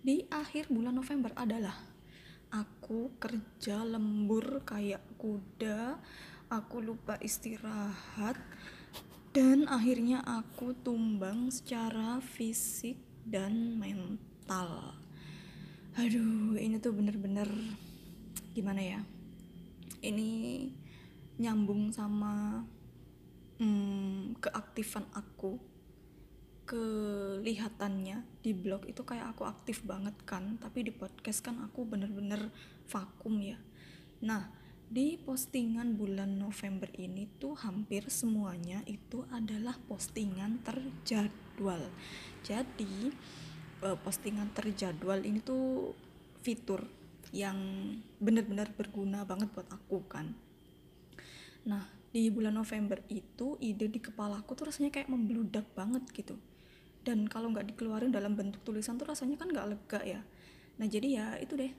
di 0.00 0.24
akhir 0.30 0.70
bulan 0.70 0.94
November 0.94 1.34
adalah 1.36 1.76
aku 2.54 3.18
kerja 3.18 3.82
lembur 3.82 4.62
kayak 4.64 5.02
kuda. 5.18 5.98
Aku 6.46 6.78
lupa 6.78 7.18
istirahat 7.18 8.38
dan 9.36 9.68
akhirnya 9.68 10.24
aku 10.24 10.72
tumbang 10.80 11.52
secara 11.52 12.24
fisik 12.24 12.96
dan 13.20 13.76
mental. 13.76 14.96
Aduh 15.92 16.56
ini 16.56 16.80
tuh 16.80 16.96
bener-bener 16.96 17.44
gimana 18.56 18.80
ya? 18.80 19.00
Ini 20.00 20.64
nyambung 21.36 21.92
sama 21.92 22.64
hmm, 23.60 24.40
keaktifan 24.40 25.04
aku 25.12 25.60
kelihatannya 26.64 28.24
di 28.40 28.56
blog 28.56 28.88
itu 28.88 29.04
kayak 29.04 29.36
aku 29.36 29.44
aktif 29.44 29.84
banget 29.84 30.16
kan 30.24 30.56
tapi 30.56 30.80
di 30.80 30.96
podcast 30.96 31.44
kan 31.44 31.60
aku 31.60 31.84
bener-bener 31.84 32.48
vakum 32.88 33.36
ya. 33.44 33.60
Nah 34.24 34.48
di 34.86 35.18
postingan 35.18 35.98
bulan 35.98 36.38
November 36.38 36.86
ini 36.94 37.26
tuh 37.42 37.58
hampir 37.58 38.06
semuanya 38.06 38.86
itu 38.86 39.26
adalah 39.34 39.74
postingan 39.90 40.62
terjadwal. 40.62 41.90
Jadi 42.46 43.10
eh, 43.82 43.98
postingan 43.98 44.54
terjadwal 44.54 45.26
ini 45.26 45.42
tuh 45.42 45.94
fitur 46.46 46.86
yang 47.34 47.58
benar-benar 48.22 48.70
berguna 48.78 49.26
banget 49.26 49.50
buat 49.50 49.66
aku 49.66 50.06
kan. 50.06 50.38
Nah, 51.66 51.82
di 52.14 52.30
bulan 52.30 52.54
November 52.54 53.02
itu 53.10 53.58
ide 53.58 53.90
di 53.90 53.98
kepala 53.98 54.38
aku 54.38 54.54
tuh 54.54 54.70
rasanya 54.70 54.94
kayak 54.94 55.10
membludak 55.10 55.66
banget 55.74 56.06
gitu. 56.14 56.38
Dan 57.02 57.26
kalau 57.26 57.50
nggak 57.50 57.74
dikeluarin 57.74 58.14
dalam 58.14 58.38
bentuk 58.38 58.62
tulisan 58.62 58.96
tuh 58.96 59.10
rasanya 59.10 59.36
kan 59.36 59.50
nggak 59.50 59.68
lega 59.68 60.00
ya. 60.02 60.20
Nah 60.76 60.86
jadi 60.86 61.08
ya 61.08 61.26
itu 61.40 61.56
deh 61.56 61.72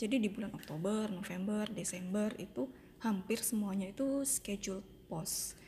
jadi 0.00 0.16
di 0.16 0.32
bulan 0.32 0.56
Oktober, 0.56 1.12
November, 1.12 1.68
Desember 1.68 2.32
itu 2.40 2.64
hampir 3.04 3.44
semuanya 3.44 3.92
itu 3.92 4.24
schedule 4.24 4.80
post. 5.12 5.60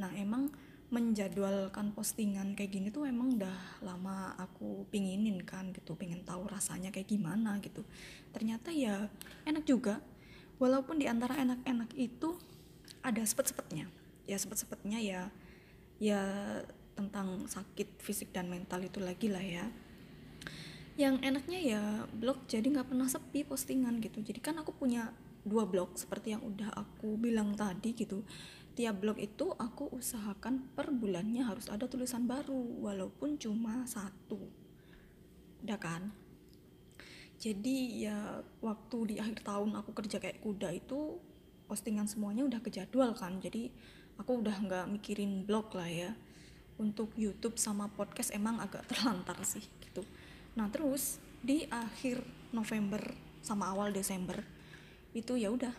Nah 0.00 0.08
emang 0.16 0.48
menjadwalkan 0.88 1.92
postingan 1.92 2.56
kayak 2.56 2.72
gini 2.72 2.88
tuh 2.88 3.04
emang 3.04 3.36
udah 3.36 3.84
lama 3.84 4.32
aku 4.40 4.88
pinginin 4.88 5.44
kan 5.44 5.76
gitu, 5.76 5.92
pengen 5.92 6.24
tahu 6.24 6.48
rasanya 6.48 6.88
kayak 6.88 7.10
gimana 7.10 7.60
gitu. 7.60 7.84
Ternyata 8.32 8.72
ya 8.72 9.12
enak 9.44 9.68
juga, 9.68 10.00
walaupun 10.56 10.96
di 10.96 11.04
antara 11.04 11.36
enak-enak 11.36 11.92
itu 12.00 12.38
ada 13.04 13.20
sepet-sepetnya. 13.20 13.92
Ya 14.24 14.40
sepet-sepetnya 14.40 14.98
ya 15.04 15.22
ya 16.00 16.22
tentang 16.96 17.44
sakit 17.44 18.00
fisik 18.00 18.32
dan 18.32 18.48
mental 18.48 18.80
itu 18.80 19.04
lagi 19.04 19.28
lah 19.28 19.44
ya 19.44 19.68
yang 20.96 21.20
enaknya 21.20 21.60
ya 21.60 21.82
blog 22.08 22.48
jadi 22.48 22.64
nggak 22.64 22.88
pernah 22.88 23.04
sepi 23.04 23.44
postingan 23.44 24.00
gitu. 24.00 24.24
Jadi 24.24 24.40
kan 24.40 24.56
aku 24.56 24.72
punya 24.72 25.12
dua 25.44 25.68
blog 25.68 25.92
seperti 25.94 26.32
yang 26.32 26.40
udah 26.40 26.72
aku 26.72 27.20
bilang 27.20 27.52
tadi 27.52 27.92
gitu. 27.92 28.24
Tiap 28.76 29.04
blog 29.04 29.20
itu 29.20 29.52
aku 29.56 29.92
usahakan 29.92 30.72
per 30.72 30.92
bulannya 30.92 31.44
harus 31.44 31.68
ada 31.68 31.84
tulisan 31.84 32.24
baru 32.24 32.80
walaupun 32.80 33.36
cuma 33.36 33.84
satu. 33.84 34.40
Udah 35.60 35.76
kan? 35.76 36.12
Jadi 37.36 38.08
ya 38.08 38.40
waktu 38.64 38.96
di 39.12 39.14
akhir 39.20 39.44
tahun 39.44 39.76
aku 39.76 39.92
kerja 39.92 40.16
kayak 40.16 40.40
kuda 40.40 40.72
itu 40.72 41.20
postingan 41.68 42.08
semuanya 42.08 42.48
udah 42.48 42.60
kejadwal 42.64 43.12
kan. 43.12 43.36
Jadi 43.36 43.68
aku 44.16 44.40
udah 44.40 44.56
nggak 44.64 44.86
mikirin 44.88 45.44
blog 45.44 45.76
lah 45.76 45.88
ya. 45.92 46.16
Untuk 46.80 47.12
YouTube 47.20 47.60
sama 47.60 47.92
podcast 47.92 48.32
emang 48.32 48.64
agak 48.64 48.84
terlantar 48.92 49.36
sih 49.44 49.64
gitu 49.84 50.00
nah 50.56 50.72
terus 50.72 51.20
di 51.44 51.68
akhir 51.68 52.24
November 52.50 53.12
sama 53.44 53.70
awal 53.70 53.92
Desember 53.92 54.40
itu 55.14 55.36
ya 55.38 55.52
udah 55.52 55.72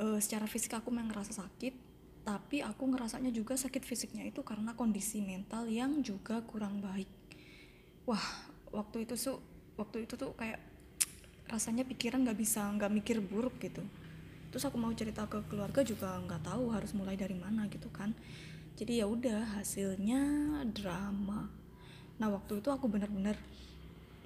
uh, 0.00 0.18
secara 0.22 0.48
fisik 0.48 0.72
aku 0.72 0.88
memang 0.88 1.12
ngerasa 1.12 1.44
sakit 1.44 1.74
tapi 2.26 2.58
aku 2.58 2.90
ngerasanya 2.90 3.30
juga 3.30 3.54
sakit 3.54 3.86
fisiknya 3.86 4.26
itu 4.26 4.42
karena 4.42 4.74
kondisi 4.74 5.22
mental 5.22 5.70
yang 5.70 6.02
juga 6.02 6.42
kurang 6.42 6.82
baik. 6.82 7.06
Wah 8.02 8.50
waktu 8.74 9.06
itu 9.06 9.14
tuh 9.14 9.38
waktu 9.78 10.10
itu 10.10 10.18
tuh 10.18 10.34
kayak 10.34 10.58
rasanya 11.46 11.86
pikiran 11.86 12.26
nggak 12.26 12.34
bisa 12.34 12.66
nggak 12.66 12.90
mikir 12.90 13.22
buruk 13.22 13.62
gitu. 13.62 13.86
Terus 14.50 14.66
aku 14.66 14.74
mau 14.74 14.90
cerita 14.90 15.22
ke 15.30 15.38
keluarga 15.46 15.86
juga 15.86 16.18
nggak 16.18 16.50
tahu 16.50 16.74
harus 16.74 16.90
mulai 16.98 17.14
dari 17.14 17.38
mana 17.38 17.70
gitu 17.70 17.94
kan. 17.94 18.10
Jadi 18.74 18.98
ya 18.98 19.06
udah 19.06 19.62
hasilnya 19.62 20.26
drama 20.74 21.46
nah 22.16 22.32
waktu 22.32 22.64
itu 22.64 22.68
aku 22.72 22.88
bener-bener 22.88 23.36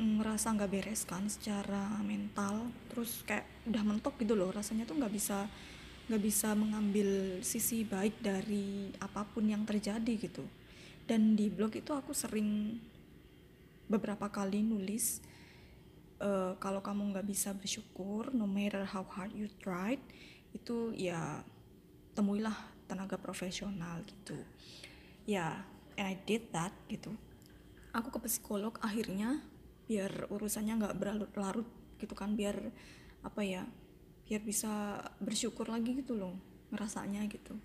ngerasa 0.00 0.56
nggak 0.56 0.72
beres 0.72 1.04
kan 1.04 1.28
secara 1.28 2.00
mental. 2.00 2.72
Terus 2.88 3.20
kayak 3.28 3.44
udah 3.68 3.82
mentok 3.84 4.16
gitu 4.16 4.32
loh 4.32 4.48
rasanya 4.48 4.88
tuh 4.88 4.96
nggak 4.96 5.12
bisa 5.12 5.44
nggak 6.08 6.22
bisa 6.24 6.56
mengambil 6.56 7.38
sisi 7.44 7.86
baik 7.86 8.18
dari 8.18 8.90
apa 8.98 9.28
pun 9.28 9.44
yang 9.44 9.68
terjadi 9.68 10.16
gitu. 10.16 10.42
Dan 11.04 11.36
di 11.36 11.52
blog 11.52 11.76
itu 11.76 11.92
aku 11.92 12.16
sering 12.16 12.80
beberapa 13.90 14.30
kali 14.30 14.62
nulis 14.62 15.20
uh, 16.22 16.54
kalau 16.62 16.80
kamu 16.80 17.10
nggak 17.12 17.26
bisa 17.26 17.50
bersyukur 17.52 18.30
no 18.30 18.46
matter 18.46 18.86
how 18.86 19.02
hard 19.02 19.34
you 19.34 19.50
tried 19.58 19.98
itu 20.54 20.94
ya 20.94 21.42
temuilah 22.14 22.54
tenaga 22.88 23.20
profesional 23.20 24.00
gitu. 24.06 24.38
Ya 25.28 25.62
yeah, 25.94 26.00
and 26.00 26.06
I 26.10 26.16
did 26.24 26.48
that 26.56 26.72
gitu 26.88 27.12
aku 27.92 28.18
ke 28.18 28.30
psikolog 28.30 28.74
akhirnya 28.82 29.42
biar 29.90 30.30
urusannya 30.30 30.78
nggak 30.78 30.96
berlarut-larut 30.96 31.66
gitu 31.98 32.14
kan 32.14 32.38
biar 32.38 32.70
apa 33.26 33.42
ya 33.42 33.66
biar 34.30 34.40
bisa 34.46 35.02
bersyukur 35.18 35.66
lagi 35.66 35.98
gitu 35.98 36.14
loh 36.14 36.38
ngerasanya 36.70 37.26
gitu. 37.26 37.58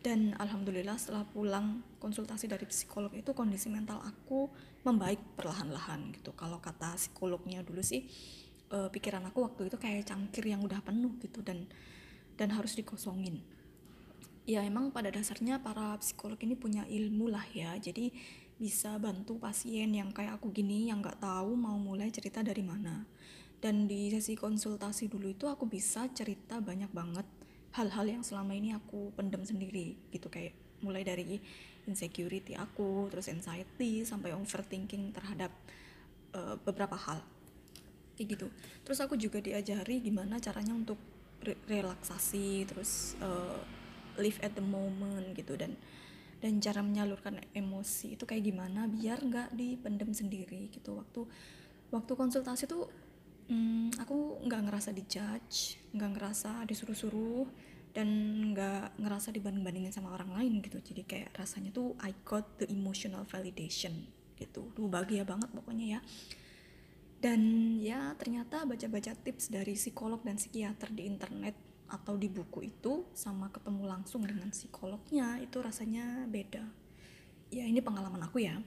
Dan 0.00 0.32
alhamdulillah 0.38 0.96
setelah 0.96 1.28
pulang 1.28 1.82
konsultasi 2.00 2.48
dari 2.48 2.64
psikolog 2.64 3.12
itu 3.12 3.36
kondisi 3.36 3.68
mental 3.68 4.00
aku 4.00 4.48
membaik 4.86 5.20
perlahan-lahan 5.36 6.14
gitu. 6.16 6.32
Kalau 6.32 6.62
kata 6.62 6.96
psikolognya 6.96 7.60
dulu 7.60 7.84
sih 7.84 8.08
uh, 8.72 8.88
pikiran 8.88 9.28
aku 9.28 9.44
waktu 9.44 9.68
itu 9.68 9.76
kayak 9.76 10.08
cangkir 10.08 10.46
yang 10.48 10.64
udah 10.64 10.80
penuh 10.80 11.20
gitu 11.20 11.44
dan 11.44 11.68
dan 12.40 12.48
harus 12.54 12.72
dikosongin. 12.78 13.44
Ya 14.46 14.62
emang 14.62 14.94
pada 14.94 15.10
dasarnya 15.10 15.58
para 15.58 15.98
psikolog 15.98 16.38
ini 16.38 16.54
punya 16.54 16.86
ilmu 16.86 17.26
lah 17.26 17.44
ya. 17.50 17.74
Jadi 17.76 18.14
bisa 18.56 18.96
bantu 18.96 19.36
pasien 19.36 19.92
yang 19.92 20.08
kayak 20.16 20.40
aku 20.40 20.48
gini 20.48 20.88
yang 20.88 21.04
nggak 21.04 21.20
tahu 21.20 21.52
mau 21.56 21.76
mulai 21.76 22.08
cerita 22.08 22.40
dari 22.40 22.64
mana. 22.64 23.04
Dan 23.60 23.88
di 23.88 24.12
sesi 24.12 24.36
konsultasi 24.36 25.08
dulu 25.08 25.32
itu 25.32 25.48
aku 25.48 25.68
bisa 25.68 26.08
cerita 26.12 26.60
banyak 26.60 26.92
banget 26.92 27.24
hal-hal 27.76 28.06
yang 28.08 28.22
selama 28.24 28.56
ini 28.56 28.72
aku 28.72 29.12
pendem 29.12 29.44
sendiri 29.44 29.96
gitu. 30.12 30.32
Kayak 30.32 30.56
mulai 30.80 31.04
dari 31.04 31.40
insecurity 31.88 32.56
aku 32.56 33.08
terus 33.12 33.28
anxiety 33.28 34.04
sampai 34.04 34.32
overthinking 34.32 35.12
terhadap 35.12 35.52
uh, 36.32 36.56
beberapa 36.64 36.96
hal. 36.96 37.20
Kayak 38.16 38.40
gitu. 38.40 38.46
Terus 38.84 38.98
aku 39.04 39.20
juga 39.20 39.40
diajari 39.44 40.00
gimana 40.00 40.40
caranya 40.40 40.72
untuk 40.72 40.96
re 41.44 41.52
relaksasi 41.68 42.64
terus 42.64 43.12
uh, 43.20 43.60
live 44.16 44.40
at 44.40 44.56
the 44.56 44.64
moment 44.64 45.36
gitu. 45.36 45.56
Dan 45.56 45.76
dan 46.46 46.62
cara 46.62 46.78
menyalurkan 46.78 47.42
emosi 47.50 48.14
itu 48.14 48.22
kayak 48.22 48.46
gimana 48.46 48.86
biar 48.86 49.18
nggak 49.18 49.58
dipendem 49.58 50.14
sendiri 50.14 50.70
gitu. 50.70 50.94
Waktu 50.94 51.26
waktu 51.90 52.12
konsultasi 52.14 52.70
tuh 52.70 52.86
hmm, 53.50 53.98
aku 53.98 54.46
nggak 54.46 54.70
ngerasa 54.70 54.94
dijudge 54.94 55.90
nggak 55.90 56.10
ngerasa 56.14 56.62
disuruh-suruh 56.70 57.50
dan 57.90 58.06
nggak 58.54 58.94
ngerasa 59.02 59.34
dibanding-bandingin 59.34 59.90
sama 59.90 60.14
orang 60.14 60.38
lain 60.38 60.62
gitu. 60.62 60.78
Jadi 60.78 61.02
kayak 61.02 61.34
rasanya 61.34 61.74
tuh 61.74 61.98
I 61.98 62.14
got 62.22 62.62
the 62.62 62.70
emotional 62.70 63.26
validation 63.26 64.06
gitu. 64.38 64.70
Tuh 64.70 64.86
bahagia 64.86 65.26
banget 65.26 65.50
pokoknya 65.50 65.98
ya. 65.98 66.00
Dan 67.18 67.40
ya 67.82 68.14
ternyata 68.14 68.62
baca-baca 68.62 69.18
tips 69.18 69.50
dari 69.50 69.74
psikolog 69.74 70.22
dan 70.22 70.38
psikiater 70.38 70.94
di 70.94 71.10
internet 71.10 71.58
atau 71.86 72.18
di 72.18 72.26
buku 72.26 72.66
itu 72.66 73.06
sama 73.14 73.50
ketemu 73.54 73.86
langsung 73.86 74.26
dengan 74.26 74.50
psikolognya 74.50 75.38
itu 75.38 75.62
rasanya 75.62 76.26
beda. 76.26 76.64
Ya 77.50 77.64
ini 77.66 77.78
pengalaman 77.78 78.22
aku 78.26 78.42
ya. 78.42 78.58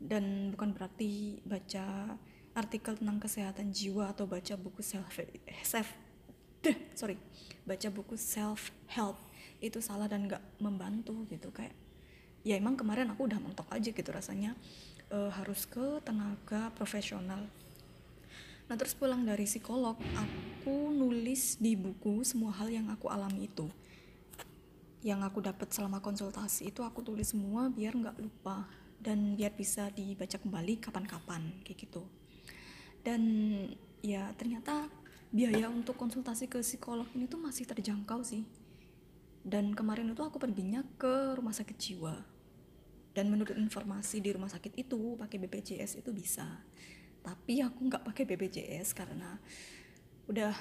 Dan 0.00 0.52
bukan 0.52 0.76
berarti 0.76 1.40
baca 1.44 2.16
artikel 2.54 2.94
tentang 2.96 3.18
kesehatan 3.18 3.74
jiwa 3.74 4.14
atau 4.14 4.30
baca 4.30 4.54
buku 4.54 4.80
self 4.80 5.10
self 5.66 5.90
deh, 6.64 6.76
sorry 6.96 7.20
baca 7.68 7.88
buku 7.92 8.16
self 8.16 8.72
help 8.88 9.18
itu 9.60 9.80
salah 9.80 10.08
dan 10.08 10.28
nggak 10.28 10.40
membantu 10.60 11.24
gitu. 11.28 11.50
Kayak 11.52 11.76
ya 12.44 12.60
emang 12.60 12.76
kemarin 12.76 13.08
aku 13.12 13.26
udah 13.28 13.40
mentok 13.40 13.68
aja 13.72 13.88
gitu 13.88 14.10
rasanya 14.12 14.52
e, 15.08 15.18
harus 15.32 15.64
ke 15.64 16.00
tenaga 16.04 16.68
profesional 16.76 17.48
nah 18.64 18.74
terus 18.80 18.96
pulang 18.96 19.28
dari 19.28 19.44
psikolog 19.44 20.00
aku 20.16 20.94
nulis 20.94 21.60
di 21.60 21.76
buku 21.76 22.24
semua 22.24 22.54
hal 22.56 22.72
yang 22.72 22.88
aku 22.88 23.12
alami 23.12 23.48
itu. 23.48 23.68
Yang 25.04 25.20
aku 25.28 25.38
dapat 25.44 25.68
selama 25.68 26.00
konsultasi 26.00 26.72
itu 26.72 26.80
aku 26.80 27.04
tulis 27.04 27.36
semua 27.36 27.68
biar 27.68 27.92
nggak 27.92 28.16
lupa 28.24 28.64
dan 28.96 29.36
biar 29.36 29.52
bisa 29.52 29.92
dibaca 29.92 30.40
kembali 30.40 30.80
kapan-kapan 30.80 31.60
kayak 31.60 31.84
gitu. 31.84 32.08
Dan 33.04 33.20
ya 34.00 34.32
ternyata 34.40 34.88
biaya 35.28 35.68
untuk 35.68 36.00
konsultasi 36.00 36.48
ke 36.48 36.64
psikolog 36.64 37.04
ini 37.12 37.28
tuh 37.28 37.36
masih 37.36 37.68
terjangkau 37.68 38.24
sih. 38.24 38.48
Dan 39.44 39.76
kemarin 39.76 40.08
itu 40.08 40.24
aku 40.24 40.40
perginya 40.40 40.80
ke 40.96 41.36
rumah 41.36 41.52
sakit 41.52 41.76
jiwa. 41.76 42.16
Dan 43.12 43.28
menurut 43.28 43.52
informasi 43.52 44.24
di 44.24 44.32
rumah 44.32 44.48
sakit 44.48 44.72
itu 44.80 45.20
pakai 45.20 45.36
BPJS 45.36 46.00
itu 46.00 46.10
bisa 46.16 46.48
tapi 47.24 47.64
aku 47.64 47.88
nggak 47.88 48.04
pakai 48.04 48.28
BPJS 48.28 48.92
karena 48.92 49.40
udah 50.28 50.52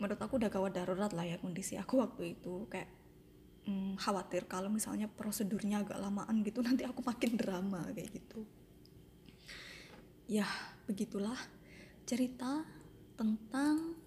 menurut 0.00 0.16
aku 0.16 0.40
udah 0.40 0.48
gawat 0.48 0.72
darurat 0.72 1.12
lah 1.12 1.28
ya 1.28 1.36
kondisi 1.36 1.76
aku 1.76 2.00
waktu 2.00 2.40
itu. 2.40 2.64
Kayak 2.72 2.88
hmm, 3.68 4.00
khawatir 4.00 4.48
kalau 4.48 4.72
misalnya 4.72 5.04
prosedurnya 5.12 5.84
agak 5.84 6.00
lamaan 6.00 6.40
gitu 6.40 6.62
nanti 6.66 6.88
aku 6.88 7.04
makin 7.04 7.36
drama 7.36 7.84
kayak 7.92 8.08
gitu. 8.16 8.48
Ya 10.24 10.48
begitulah 10.88 11.36
cerita 12.08 12.64
tentang 13.20 14.00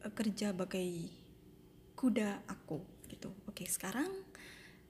uh, 0.00 0.12
kerja 0.16 0.56
bagai 0.56 1.12
kuda 1.92 2.40
aku 2.48 2.80
gitu. 3.12 3.36
Oke 3.44 3.68
sekarang 3.68 4.08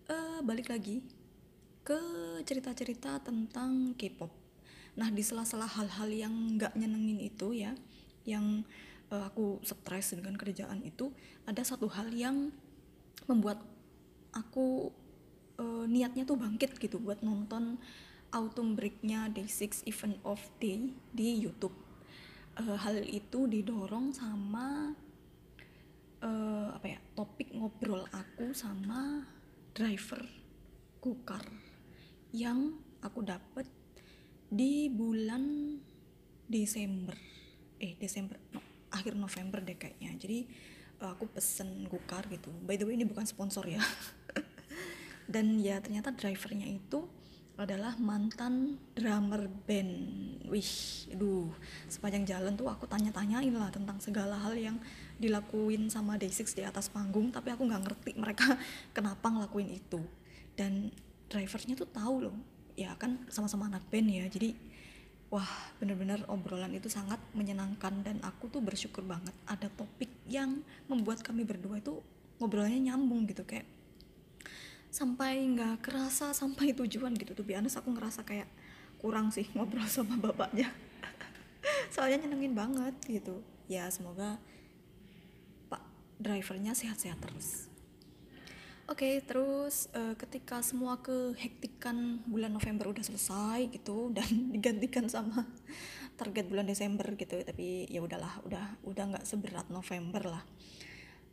uh, 0.06 0.38
balik 0.46 0.70
lagi 0.70 1.02
ke 1.82 1.98
cerita-cerita 2.46 3.20
tentang 3.26 3.92
K-pop 3.98 4.43
nah 4.94 5.10
di 5.10 5.22
sela-sela 5.26 5.66
hal-hal 5.66 6.08
yang 6.10 6.34
nggak 6.58 6.78
nyenengin 6.78 7.18
itu 7.18 7.50
ya 7.54 7.74
yang 8.24 8.62
uh, 9.10 9.26
aku 9.28 9.60
stres 9.66 10.14
dengan 10.14 10.38
kerjaan 10.38 10.80
itu 10.86 11.10
ada 11.44 11.60
satu 11.66 11.90
hal 11.90 12.10
yang 12.14 12.54
membuat 13.26 13.62
aku 14.34 14.90
uh, 15.58 15.84
niatnya 15.86 16.26
tuh 16.26 16.38
bangkit 16.38 16.76
gitu 16.78 16.98
buat 16.98 17.22
nonton 17.22 17.78
autumn 18.34 18.74
breaknya 18.74 19.30
Day 19.30 19.46
6 19.46 19.86
Event 19.86 20.18
of 20.26 20.42
Day 20.58 20.90
di 21.14 21.38
YouTube. 21.38 21.74
Uh, 22.58 22.78
hal 22.78 23.02
itu 23.06 23.46
didorong 23.50 24.14
sama 24.14 24.94
uh, 26.22 26.68
apa 26.74 26.86
ya 26.86 26.98
topik 27.14 27.50
ngobrol 27.54 28.06
aku 28.10 28.54
sama 28.54 29.26
driver 29.74 30.22
kukar 31.02 31.42
yang 32.30 32.78
aku 33.02 33.26
dapet 33.26 33.66
di 34.54 34.86
bulan 34.86 35.74
Desember. 36.46 37.18
Eh 37.82 37.98
Desember 37.98 38.38
no, 38.54 38.62
akhir 38.94 39.18
November 39.18 39.58
deh 39.58 39.74
kayaknya. 39.74 40.14
Jadi 40.14 40.46
uh, 41.02 41.10
aku 41.10 41.26
pesen 41.26 41.90
gukar 41.90 42.22
gitu. 42.30 42.54
By 42.62 42.78
the 42.78 42.86
way 42.86 42.94
ini 42.94 43.02
bukan 43.02 43.26
sponsor 43.26 43.66
ya. 43.66 43.82
Dan 45.34 45.58
ya 45.58 45.82
ternyata 45.82 46.14
drivernya 46.14 46.70
itu 46.70 47.02
adalah 47.54 47.98
mantan 47.98 48.78
drummer 48.94 49.46
band. 49.66 49.94
Wih, 50.50 50.74
aduh, 51.14 51.50
sepanjang 51.86 52.26
jalan 52.26 52.58
tuh 52.58 52.66
aku 52.66 52.86
tanya-tanyain 52.90 53.54
lah 53.54 53.70
tentang 53.70 53.98
segala 54.02 54.38
hal 54.42 54.58
yang 54.58 54.76
dilakuin 55.22 55.86
sama 55.86 56.18
Day6 56.18 56.58
di 56.58 56.66
atas 56.66 56.90
panggung, 56.90 57.30
tapi 57.30 57.54
aku 57.54 57.62
nggak 57.62 57.82
ngerti 57.86 58.10
mereka 58.18 58.58
kenapa 58.96 59.30
ngelakuin 59.30 59.70
itu. 59.70 60.02
Dan 60.58 60.90
drivernya 61.30 61.78
tuh 61.78 61.86
tahu 61.94 62.26
loh, 62.26 62.36
ya 62.74 62.94
kan 62.98 63.22
sama-sama 63.30 63.70
anak 63.70 63.86
band 63.90 64.10
ya, 64.10 64.26
jadi 64.26 64.54
wah 65.34 65.50
bener-bener 65.82 66.22
obrolan 66.30 66.70
itu 66.74 66.86
sangat 66.86 67.18
menyenangkan 67.34 68.06
dan 68.06 68.22
aku 68.22 68.46
tuh 68.46 68.62
bersyukur 68.62 69.02
banget 69.02 69.34
ada 69.50 69.66
topik 69.66 70.06
yang 70.30 70.62
membuat 70.86 71.26
kami 71.26 71.42
berdua 71.42 71.82
itu 71.82 71.98
ngobrolnya 72.38 72.92
nyambung 72.92 73.26
gitu 73.26 73.42
kayak 73.42 73.66
sampai 74.94 75.42
nggak 75.50 75.82
kerasa 75.82 76.30
sampai 76.30 76.70
tujuan 76.78 77.18
gitu. 77.18 77.34
Tuh 77.34 77.42
biasa 77.42 77.82
aku 77.82 77.90
ngerasa 77.98 78.22
kayak 78.22 78.46
kurang 79.02 79.34
sih 79.34 79.50
ngobrol 79.58 79.90
sama 79.90 80.14
bapaknya. 80.22 80.70
Soalnya 81.94 82.22
nyenengin 82.22 82.54
banget 82.54 82.94
gitu. 83.10 83.42
Ya 83.66 83.90
semoga 83.90 84.38
pak 85.66 85.82
drivernya 86.22 86.78
sehat-sehat 86.78 87.18
terus 87.18 87.66
oke 88.84 89.00
okay, 89.00 89.24
terus 89.24 89.88
uh, 89.96 90.12
ketika 90.20 90.60
semua 90.60 91.00
kehektikan 91.00 92.20
bulan 92.28 92.52
November 92.52 92.92
udah 92.92 93.00
selesai 93.00 93.72
gitu 93.72 94.12
dan 94.12 94.28
digantikan 94.54 95.08
sama 95.08 95.48
target 96.20 96.46
bulan 96.52 96.68
Desember 96.68 97.08
gitu 97.16 97.40
tapi 97.40 97.88
ya 97.88 98.04
udahlah 98.04 98.44
udah 98.44 98.76
udah 98.84 99.04
nggak 99.16 99.26
seberat 99.26 99.72
November 99.72 100.36
lah. 100.36 100.44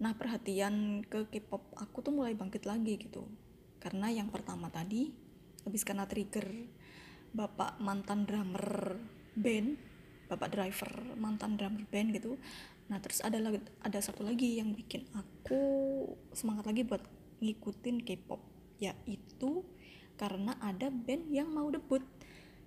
Nah 0.01 0.15
perhatian 0.17 1.05
ke 1.05 1.29
K-pop 1.29 1.75
aku 1.77 2.01
tuh 2.01 2.15
mulai 2.15 2.33
bangkit 2.33 2.65
lagi 2.65 2.97
gitu. 2.97 3.27
Karena 3.77 4.09
yang 4.09 4.31
pertama 4.33 4.71
tadi 4.71 5.11
habis 5.67 5.85
karena 5.85 6.07
trigger 6.09 6.47
bapak 7.35 7.77
mantan 7.77 8.25
drummer 8.25 8.97
band 9.37 9.77
bapak 10.31 10.49
driver 10.55 10.91
mantan 11.19 11.59
drummer 11.59 11.83
band 11.91 12.15
gitu. 12.15 12.39
Nah 12.87 12.97
terus 13.03 13.19
ada 13.21 13.37
ada 13.83 13.99
satu 13.99 14.23
lagi 14.23 14.57
yang 14.57 14.71
bikin 14.71 15.03
aku 15.11 15.61
semangat 16.31 16.65
lagi 16.65 16.87
buat 16.87 17.20
ngikutin 17.41 18.05
K-pop 18.05 18.39
yaitu 18.81 19.65
karena 20.17 20.53
ada 20.61 20.93
band 20.93 21.29
yang 21.33 21.49
mau 21.49 21.69
debut. 21.73 22.05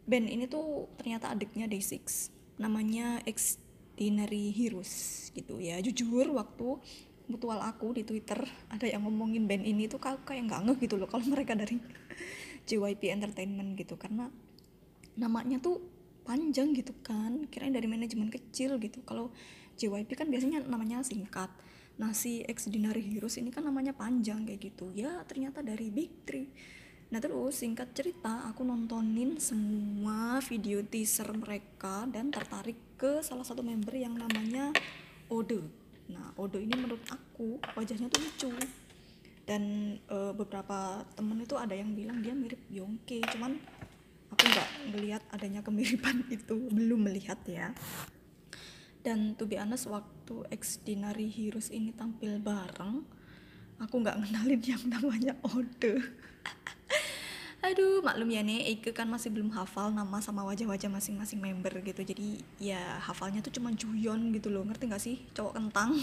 Band 0.04 0.26
ini 0.28 0.44
tuh 0.50 0.90
ternyata 1.00 1.32
adiknya 1.32 1.70
Day6 1.70 2.30
namanya 2.58 3.22
Extraordinary 3.24 4.50
Heroes 4.50 5.30
gitu 5.32 5.62
ya. 5.62 5.78
Jujur 5.80 6.34
waktu 6.34 6.82
mutual 7.24 7.56
aku 7.64 7.96
di 7.96 8.04
Twitter 8.04 8.36
ada 8.68 8.84
yang 8.84 9.08
ngomongin 9.08 9.48
band 9.48 9.64
ini 9.64 9.88
tuh 9.88 9.96
kayak 10.02 10.44
nggak 10.44 10.60
ngeh 10.68 10.78
gitu 10.84 11.00
loh 11.00 11.08
kalau 11.08 11.24
mereka 11.24 11.56
dari 11.56 11.80
JYP 12.68 13.14
Entertainment 13.14 13.78
gitu. 13.78 13.94
Karena 13.96 14.28
namanya 15.14 15.62
tuh 15.62 15.78
panjang 16.26 16.74
gitu 16.74 16.90
kan 17.04 17.46
kirain 17.48 17.72
dari 17.72 17.86
manajemen 17.86 18.28
kecil 18.28 18.76
gitu. 18.82 19.00
Kalau 19.06 19.30
JYP 19.78 20.14
kan 20.14 20.28
biasanya 20.30 20.62
namanya 20.66 21.00
singkat 21.06 21.50
nah 21.94 22.10
si 22.10 22.42
Extraordinary 22.42 23.02
Heroes 23.02 23.38
ini 23.38 23.54
kan 23.54 23.62
namanya 23.62 23.94
panjang 23.94 24.42
kayak 24.42 24.60
gitu. 24.72 24.90
Ya 24.94 25.22
ternyata 25.26 25.62
dari 25.62 25.90
Big 25.94 26.26
Three. 26.26 26.50
Nah 27.14 27.22
terus 27.22 27.62
singkat 27.62 27.94
cerita 27.94 28.50
aku 28.50 28.66
nontonin 28.66 29.38
semua 29.38 30.42
video 30.42 30.82
teaser 30.82 31.30
mereka 31.30 32.10
dan 32.10 32.34
tertarik 32.34 32.98
ke 32.98 33.22
salah 33.22 33.46
satu 33.46 33.62
member 33.62 33.94
yang 33.94 34.18
namanya 34.18 34.74
Ode. 35.30 35.62
Nah 36.10 36.34
Odo 36.34 36.58
ini 36.58 36.74
menurut 36.74 37.04
aku 37.06 37.62
wajahnya 37.78 38.10
tuh 38.10 38.20
lucu. 38.22 38.50
Dan 39.44 39.94
e, 40.08 40.16
beberapa 40.32 41.04
temen 41.12 41.36
itu 41.44 41.52
ada 41.54 41.76
yang 41.76 41.92
bilang 41.92 42.24
dia 42.24 42.32
mirip 42.32 42.64
Yongke. 42.72 43.20
Cuman 43.28 43.60
aku 44.34 44.44
nggak 44.50 44.70
melihat 44.96 45.22
adanya 45.30 45.62
kemiripan 45.62 46.26
itu 46.36 46.56
belum 46.74 47.06
melihat 47.06 47.38
ya 47.46 47.70
dan 49.04 49.36
to 49.36 49.44
be 49.44 49.60
honest 49.60 49.86
waktu 49.86 50.48
Extraordinary 50.48 51.28
Heroes 51.28 51.68
ini 51.68 51.92
tampil 51.92 52.40
bareng 52.40 53.04
aku 53.76 53.94
nggak 54.00 54.16
ngenalin 54.24 54.62
yang 54.74 54.82
namanya 54.88 55.32
Ode. 55.44 56.00
Aduh 57.64 58.04
maklum 58.04 58.28
ya 58.28 58.44
nih 58.44 58.76
Eike 58.76 58.92
kan 58.92 59.08
masih 59.08 59.32
belum 59.32 59.48
hafal 59.56 59.88
nama 59.88 60.20
sama 60.20 60.44
wajah-wajah 60.44 60.92
masing-masing 60.92 61.40
member 61.40 61.72
gitu. 61.80 62.04
Jadi 62.04 62.44
ya 62.60 63.00
hafalnya 63.00 63.40
tuh 63.40 63.56
cuma 63.56 63.72
Juyon 63.72 64.36
gitu 64.36 64.52
loh. 64.52 64.68
Ngerti 64.68 64.84
gak 64.84 65.00
sih? 65.00 65.16
Cowok 65.32 65.56
kentang. 65.56 65.96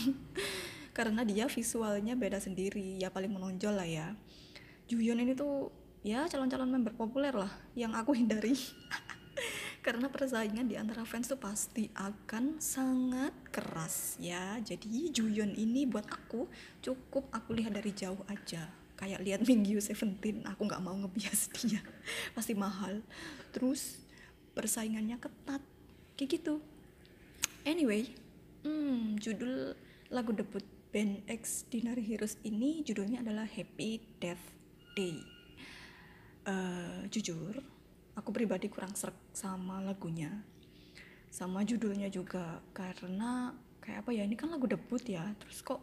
Karena 0.98 1.22
dia 1.22 1.46
visualnya 1.46 2.18
beda 2.18 2.42
sendiri. 2.42 2.98
Ya 2.98 3.14
paling 3.14 3.30
menonjol 3.30 3.78
lah 3.78 3.86
ya. 3.86 4.18
Juyon 4.90 5.22
ini 5.22 5.38
tuh 5.38 5.70
ya 6.02 6.26
calon-calon 6.26 6.66
member 6.66 6.98
populer 6.98 7.34
lah. 7.34 7.54
Yang 7.78 7.94
aku 7.94 8.12
hindari 8.18 8.58
karena 9.82 10.13
persaingan 10.13 10.70
di 10.70 10.78
antara 10.78 11.02
fans 11.02 11.26
tuh 11.26 11.41
pasti 11.41 11.89
akan 11.98 12.62
sangat 12.62 13.34
keras 13.50 14.22
ya. 14.22 14.62
Jadi 14.62 15.10
Juyon 15.10 15.58
ini 15.58 15.89
buat 15.89 16.06
aku 16.06 16.46
cukup 16.86 17.26
aku 17.34 17.58
lihat 17.58 17.74
dari 17.74 17.89
jauh 17.89 18.22
aja. 18.30 18.70
Kayak 18.94 19.26
lihat 19.26 19.41
Mingyu 19.50 19.82
Seventeen 19.82 20.46
aku 20.46 20.70
nggak 20.70 20.86
mau 20.86 20.94
ngebias 20.94 21.50
dia. 21.58 21.82
Pasti 22.38 22.54
mahal. 22.54 23.02
Terus 23.50 23.98
persaingannya 24.54 25.17
ketat. 25.17 25.65
Kayak 26.13 26.30
gitu. 26.38 26.62
Anyway 27.65 28.13
hmm, 28.62 29.17
judul 29.17 29.74
lagu 30.13 30.32
debut 30.34 30.63
band 30.94 31.26
X 31.26 31.65
Dinari 31.72 32.04
Heroes 32.06 32.38
ini 32.46 32.86
judulnya 32.86 33.26
adalah 33.26 33.50
Happy 33.50 33.98
Death 34.22 34.46
Day. 34.94 35.17
Uh, 36.41 37.06
jujur 37.13 37.62
aku 38.15 38.30
pribadi 38.36 38.67
kurang 38.67 38.95
serak 38.95 39.17
sama 39.32 39.80
lagunya. 39.80 40.43
Sama 41.32 41.63
judulnya 41.63 42.12
juga 42.12 42.60
karena 42.76 43.56
kayak 43.82 44.06
apa 44.06 44.12
ya 44.13 44.24
ini 44.28 44.36
kan 44.36 44.52
lagu 44.52 44.67
debut 44.67 45.02
ya 45.08 45.26
terus 45.41 45.63
kok 45.63 45.82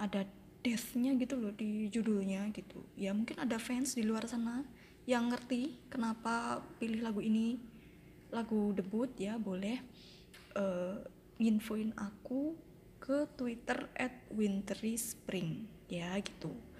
ada 0.00 0.24
deathnya 0.64 1.12
gitu 1.18 1.36
loh 1.36 1.52
di 1.52 1.90
judulnya 1.90 2.48
gitu. 2.54 2.82
Ya 2.94 3.10
mungkin 3.12 3.42
ada 3.42 3.58
fans 3.58 3.98
di 3.98 4.06
luar 4.06 4.24
sana 4.30 4.64
yang 5.04 5.28
ngerti 5.28 5.90
kenapa 5.90 6.62
pilih 6.78 7.02
lagu 7.02 7.20
ini. 7.20 7.58
Lagu 8.34 8.74
debut 8.74 9.10
ya 9.14 9.38
boleh 9.38 9.78
uh, 10.58 10.98
nginfoin 11.38 11.94
aku 11.94 12.58
ke 12.98 13.28
Twitter 13.38 13.90
at 13.94 14.26
Wintry 14.32 14.98
Spring. 14.98 15.66
Ya 15.90 16.16
gitu 16.22 16.73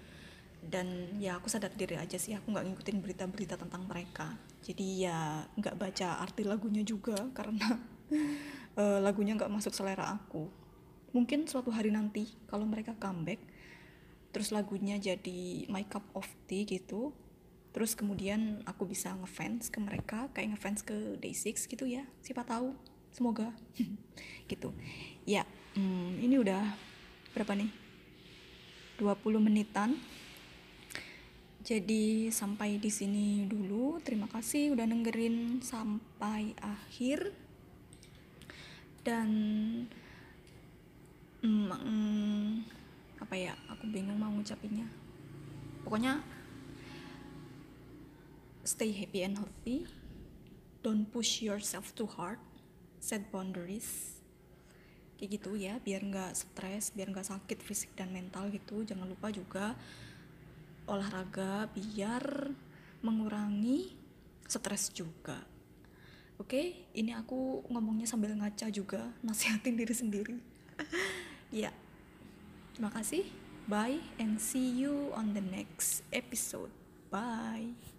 dan 0.65 1.15
ya 1.21 1.37
aku 1.37 1.47
sadar 1.47 1.69
diri 1.73 1.95
aja 1.95 2.17
sih 2.17 2.33
aku 2.33 2.49
nggak 2.49 2.65
ngikutin 2.73 2.97
berita-berita 3.01 3.55
tentang 3.55 3.85
mereka. 3.85 4.33
Jadi 4.65 5.05
ya 5.05 5.45
nggak 5.55 5.77
baca 5.77 6.21
arti 6.21 6.41
lagunya 6.41 6.81
juga 6.81 7.15
karena 7.37 7.77
uh, 8.77 8.99
lagunya 8.99 9.37
nggak 9.37 9.51
masuk 9.53 9.71
selera 9.71 10.09
aku. 10.09 10.49
Mungkin 11.13 11.47
suatu 11.47 11.71
hari 11.71 11.93
nanti 11.93 12.27
kalau 12.49 12.67
mereka 12.67 12.97
comeback 12.97 13.39
terus 14.35 14.51
lagunya 14.51 14.99
jadi 14.99 15.63
my 15.71 15.87
cup 15.87 16.03
of 16.11 16.27
tea 16.43 16.67
gitu 16.67 17.15
terus 17.71 17.95
kemudian 17.95 18.59
aku 18.67 18.83
bisa 18.83 19.15
ngefans 19.15 19.71
ke 19.71 19.79
mereka 19.79 20.27
kayak 20.35 20.55
ngefans 20.55 20.83
ke 20.83 21.15
Day6 21.23 21.71
gitu 21.71 21.87
ya 21.87 22.03
siapa 22.19 22.43
tahu 22.43 22.75
semoga. 23.15 23.55
Gitu. 24.51 24.75
Ya 25.23 25.47
hmm, 25.79 26.19
ini 26.19 26.35
udah 26.35 26.75
berapa 27.31 27.55
nih? 27.55 27.71
20 28.99 29.39
menitan 29.39 29.95
jadi 31.65 32.29
sampai 32.29 32.77
di 32.77 32.93
sini 32.93 33.49
dulu. 33.49 33.97
Terima 34.05 34.29
kasih 34.29 34.77
udah 34.77 34.85
dengerin 34.85 35.65
sampai 35.65 36.53
akhir. 36.61 37.33
Dan 39.01 39.29
hmm, 41.41 42.61
apa 43.17 43.33
ya 43.33 43.57
aku 43.65 43.89
bingung 43.89 44.21
mau 44.21 44.29
ngucapinnya. 44.29 44.85
Pokoknya 45.81 46.21
stay 48.61 48.93
happy 48.93 49.25
and 49.25 49.41
healthy. 49.41 49.89
Don't 50.85 51.09
push 51.09 51.41
yourself 51.41 51.97
too 51.97 52.05
hard. 52.05 52.37
Set 53.01 53.33
boundaries. 53.33 54.21
Kayak 55.17 55.41
gitu 55.41 55.57
ya 55.57 55.81
biar 55.81 56.05
nggak 56.05 56.37
stres 56.37 56.93
biar 56.93 57.09
nggak 57.09 57.25
sakit 57.25 57.57
fisik 57.57 57.97
dan 57.97 58.13
mental 58.13 58.53
gitu. 58.53 58.85
Jangan 58.85 59.09
lupa 59.09 59.33
juga 59.33 59.73
olahraga 60.85 61.69
biar 61.73 62.53
mengurangi 63.01 63.93
stres 64.45 64.93
juga. 64.93 65.41
Oke 66.35 66.91
ini 66.91 67.15
aku 67.15 67.63
ngomongnya 67.71 68.09
sambil 68.09 68.35
ngaca 68.35 68.67
juga 68.69 69.13
nasihatin 69.25 69.75
diri 69.77 69.95
sendiri. 69.95 70.37
Ya 71.53 71.71
terima 72.75 72.91
kasih. 72.91 73.23
Bye 73.69 74.01
and 74.19 74.41
see 74.41 74.75
you 74.75 75.13
on 75.15 75.31
the 75.31 75.45
next 75.45 76.03
episode. 76.11 76.73
Bye 77.07 77.94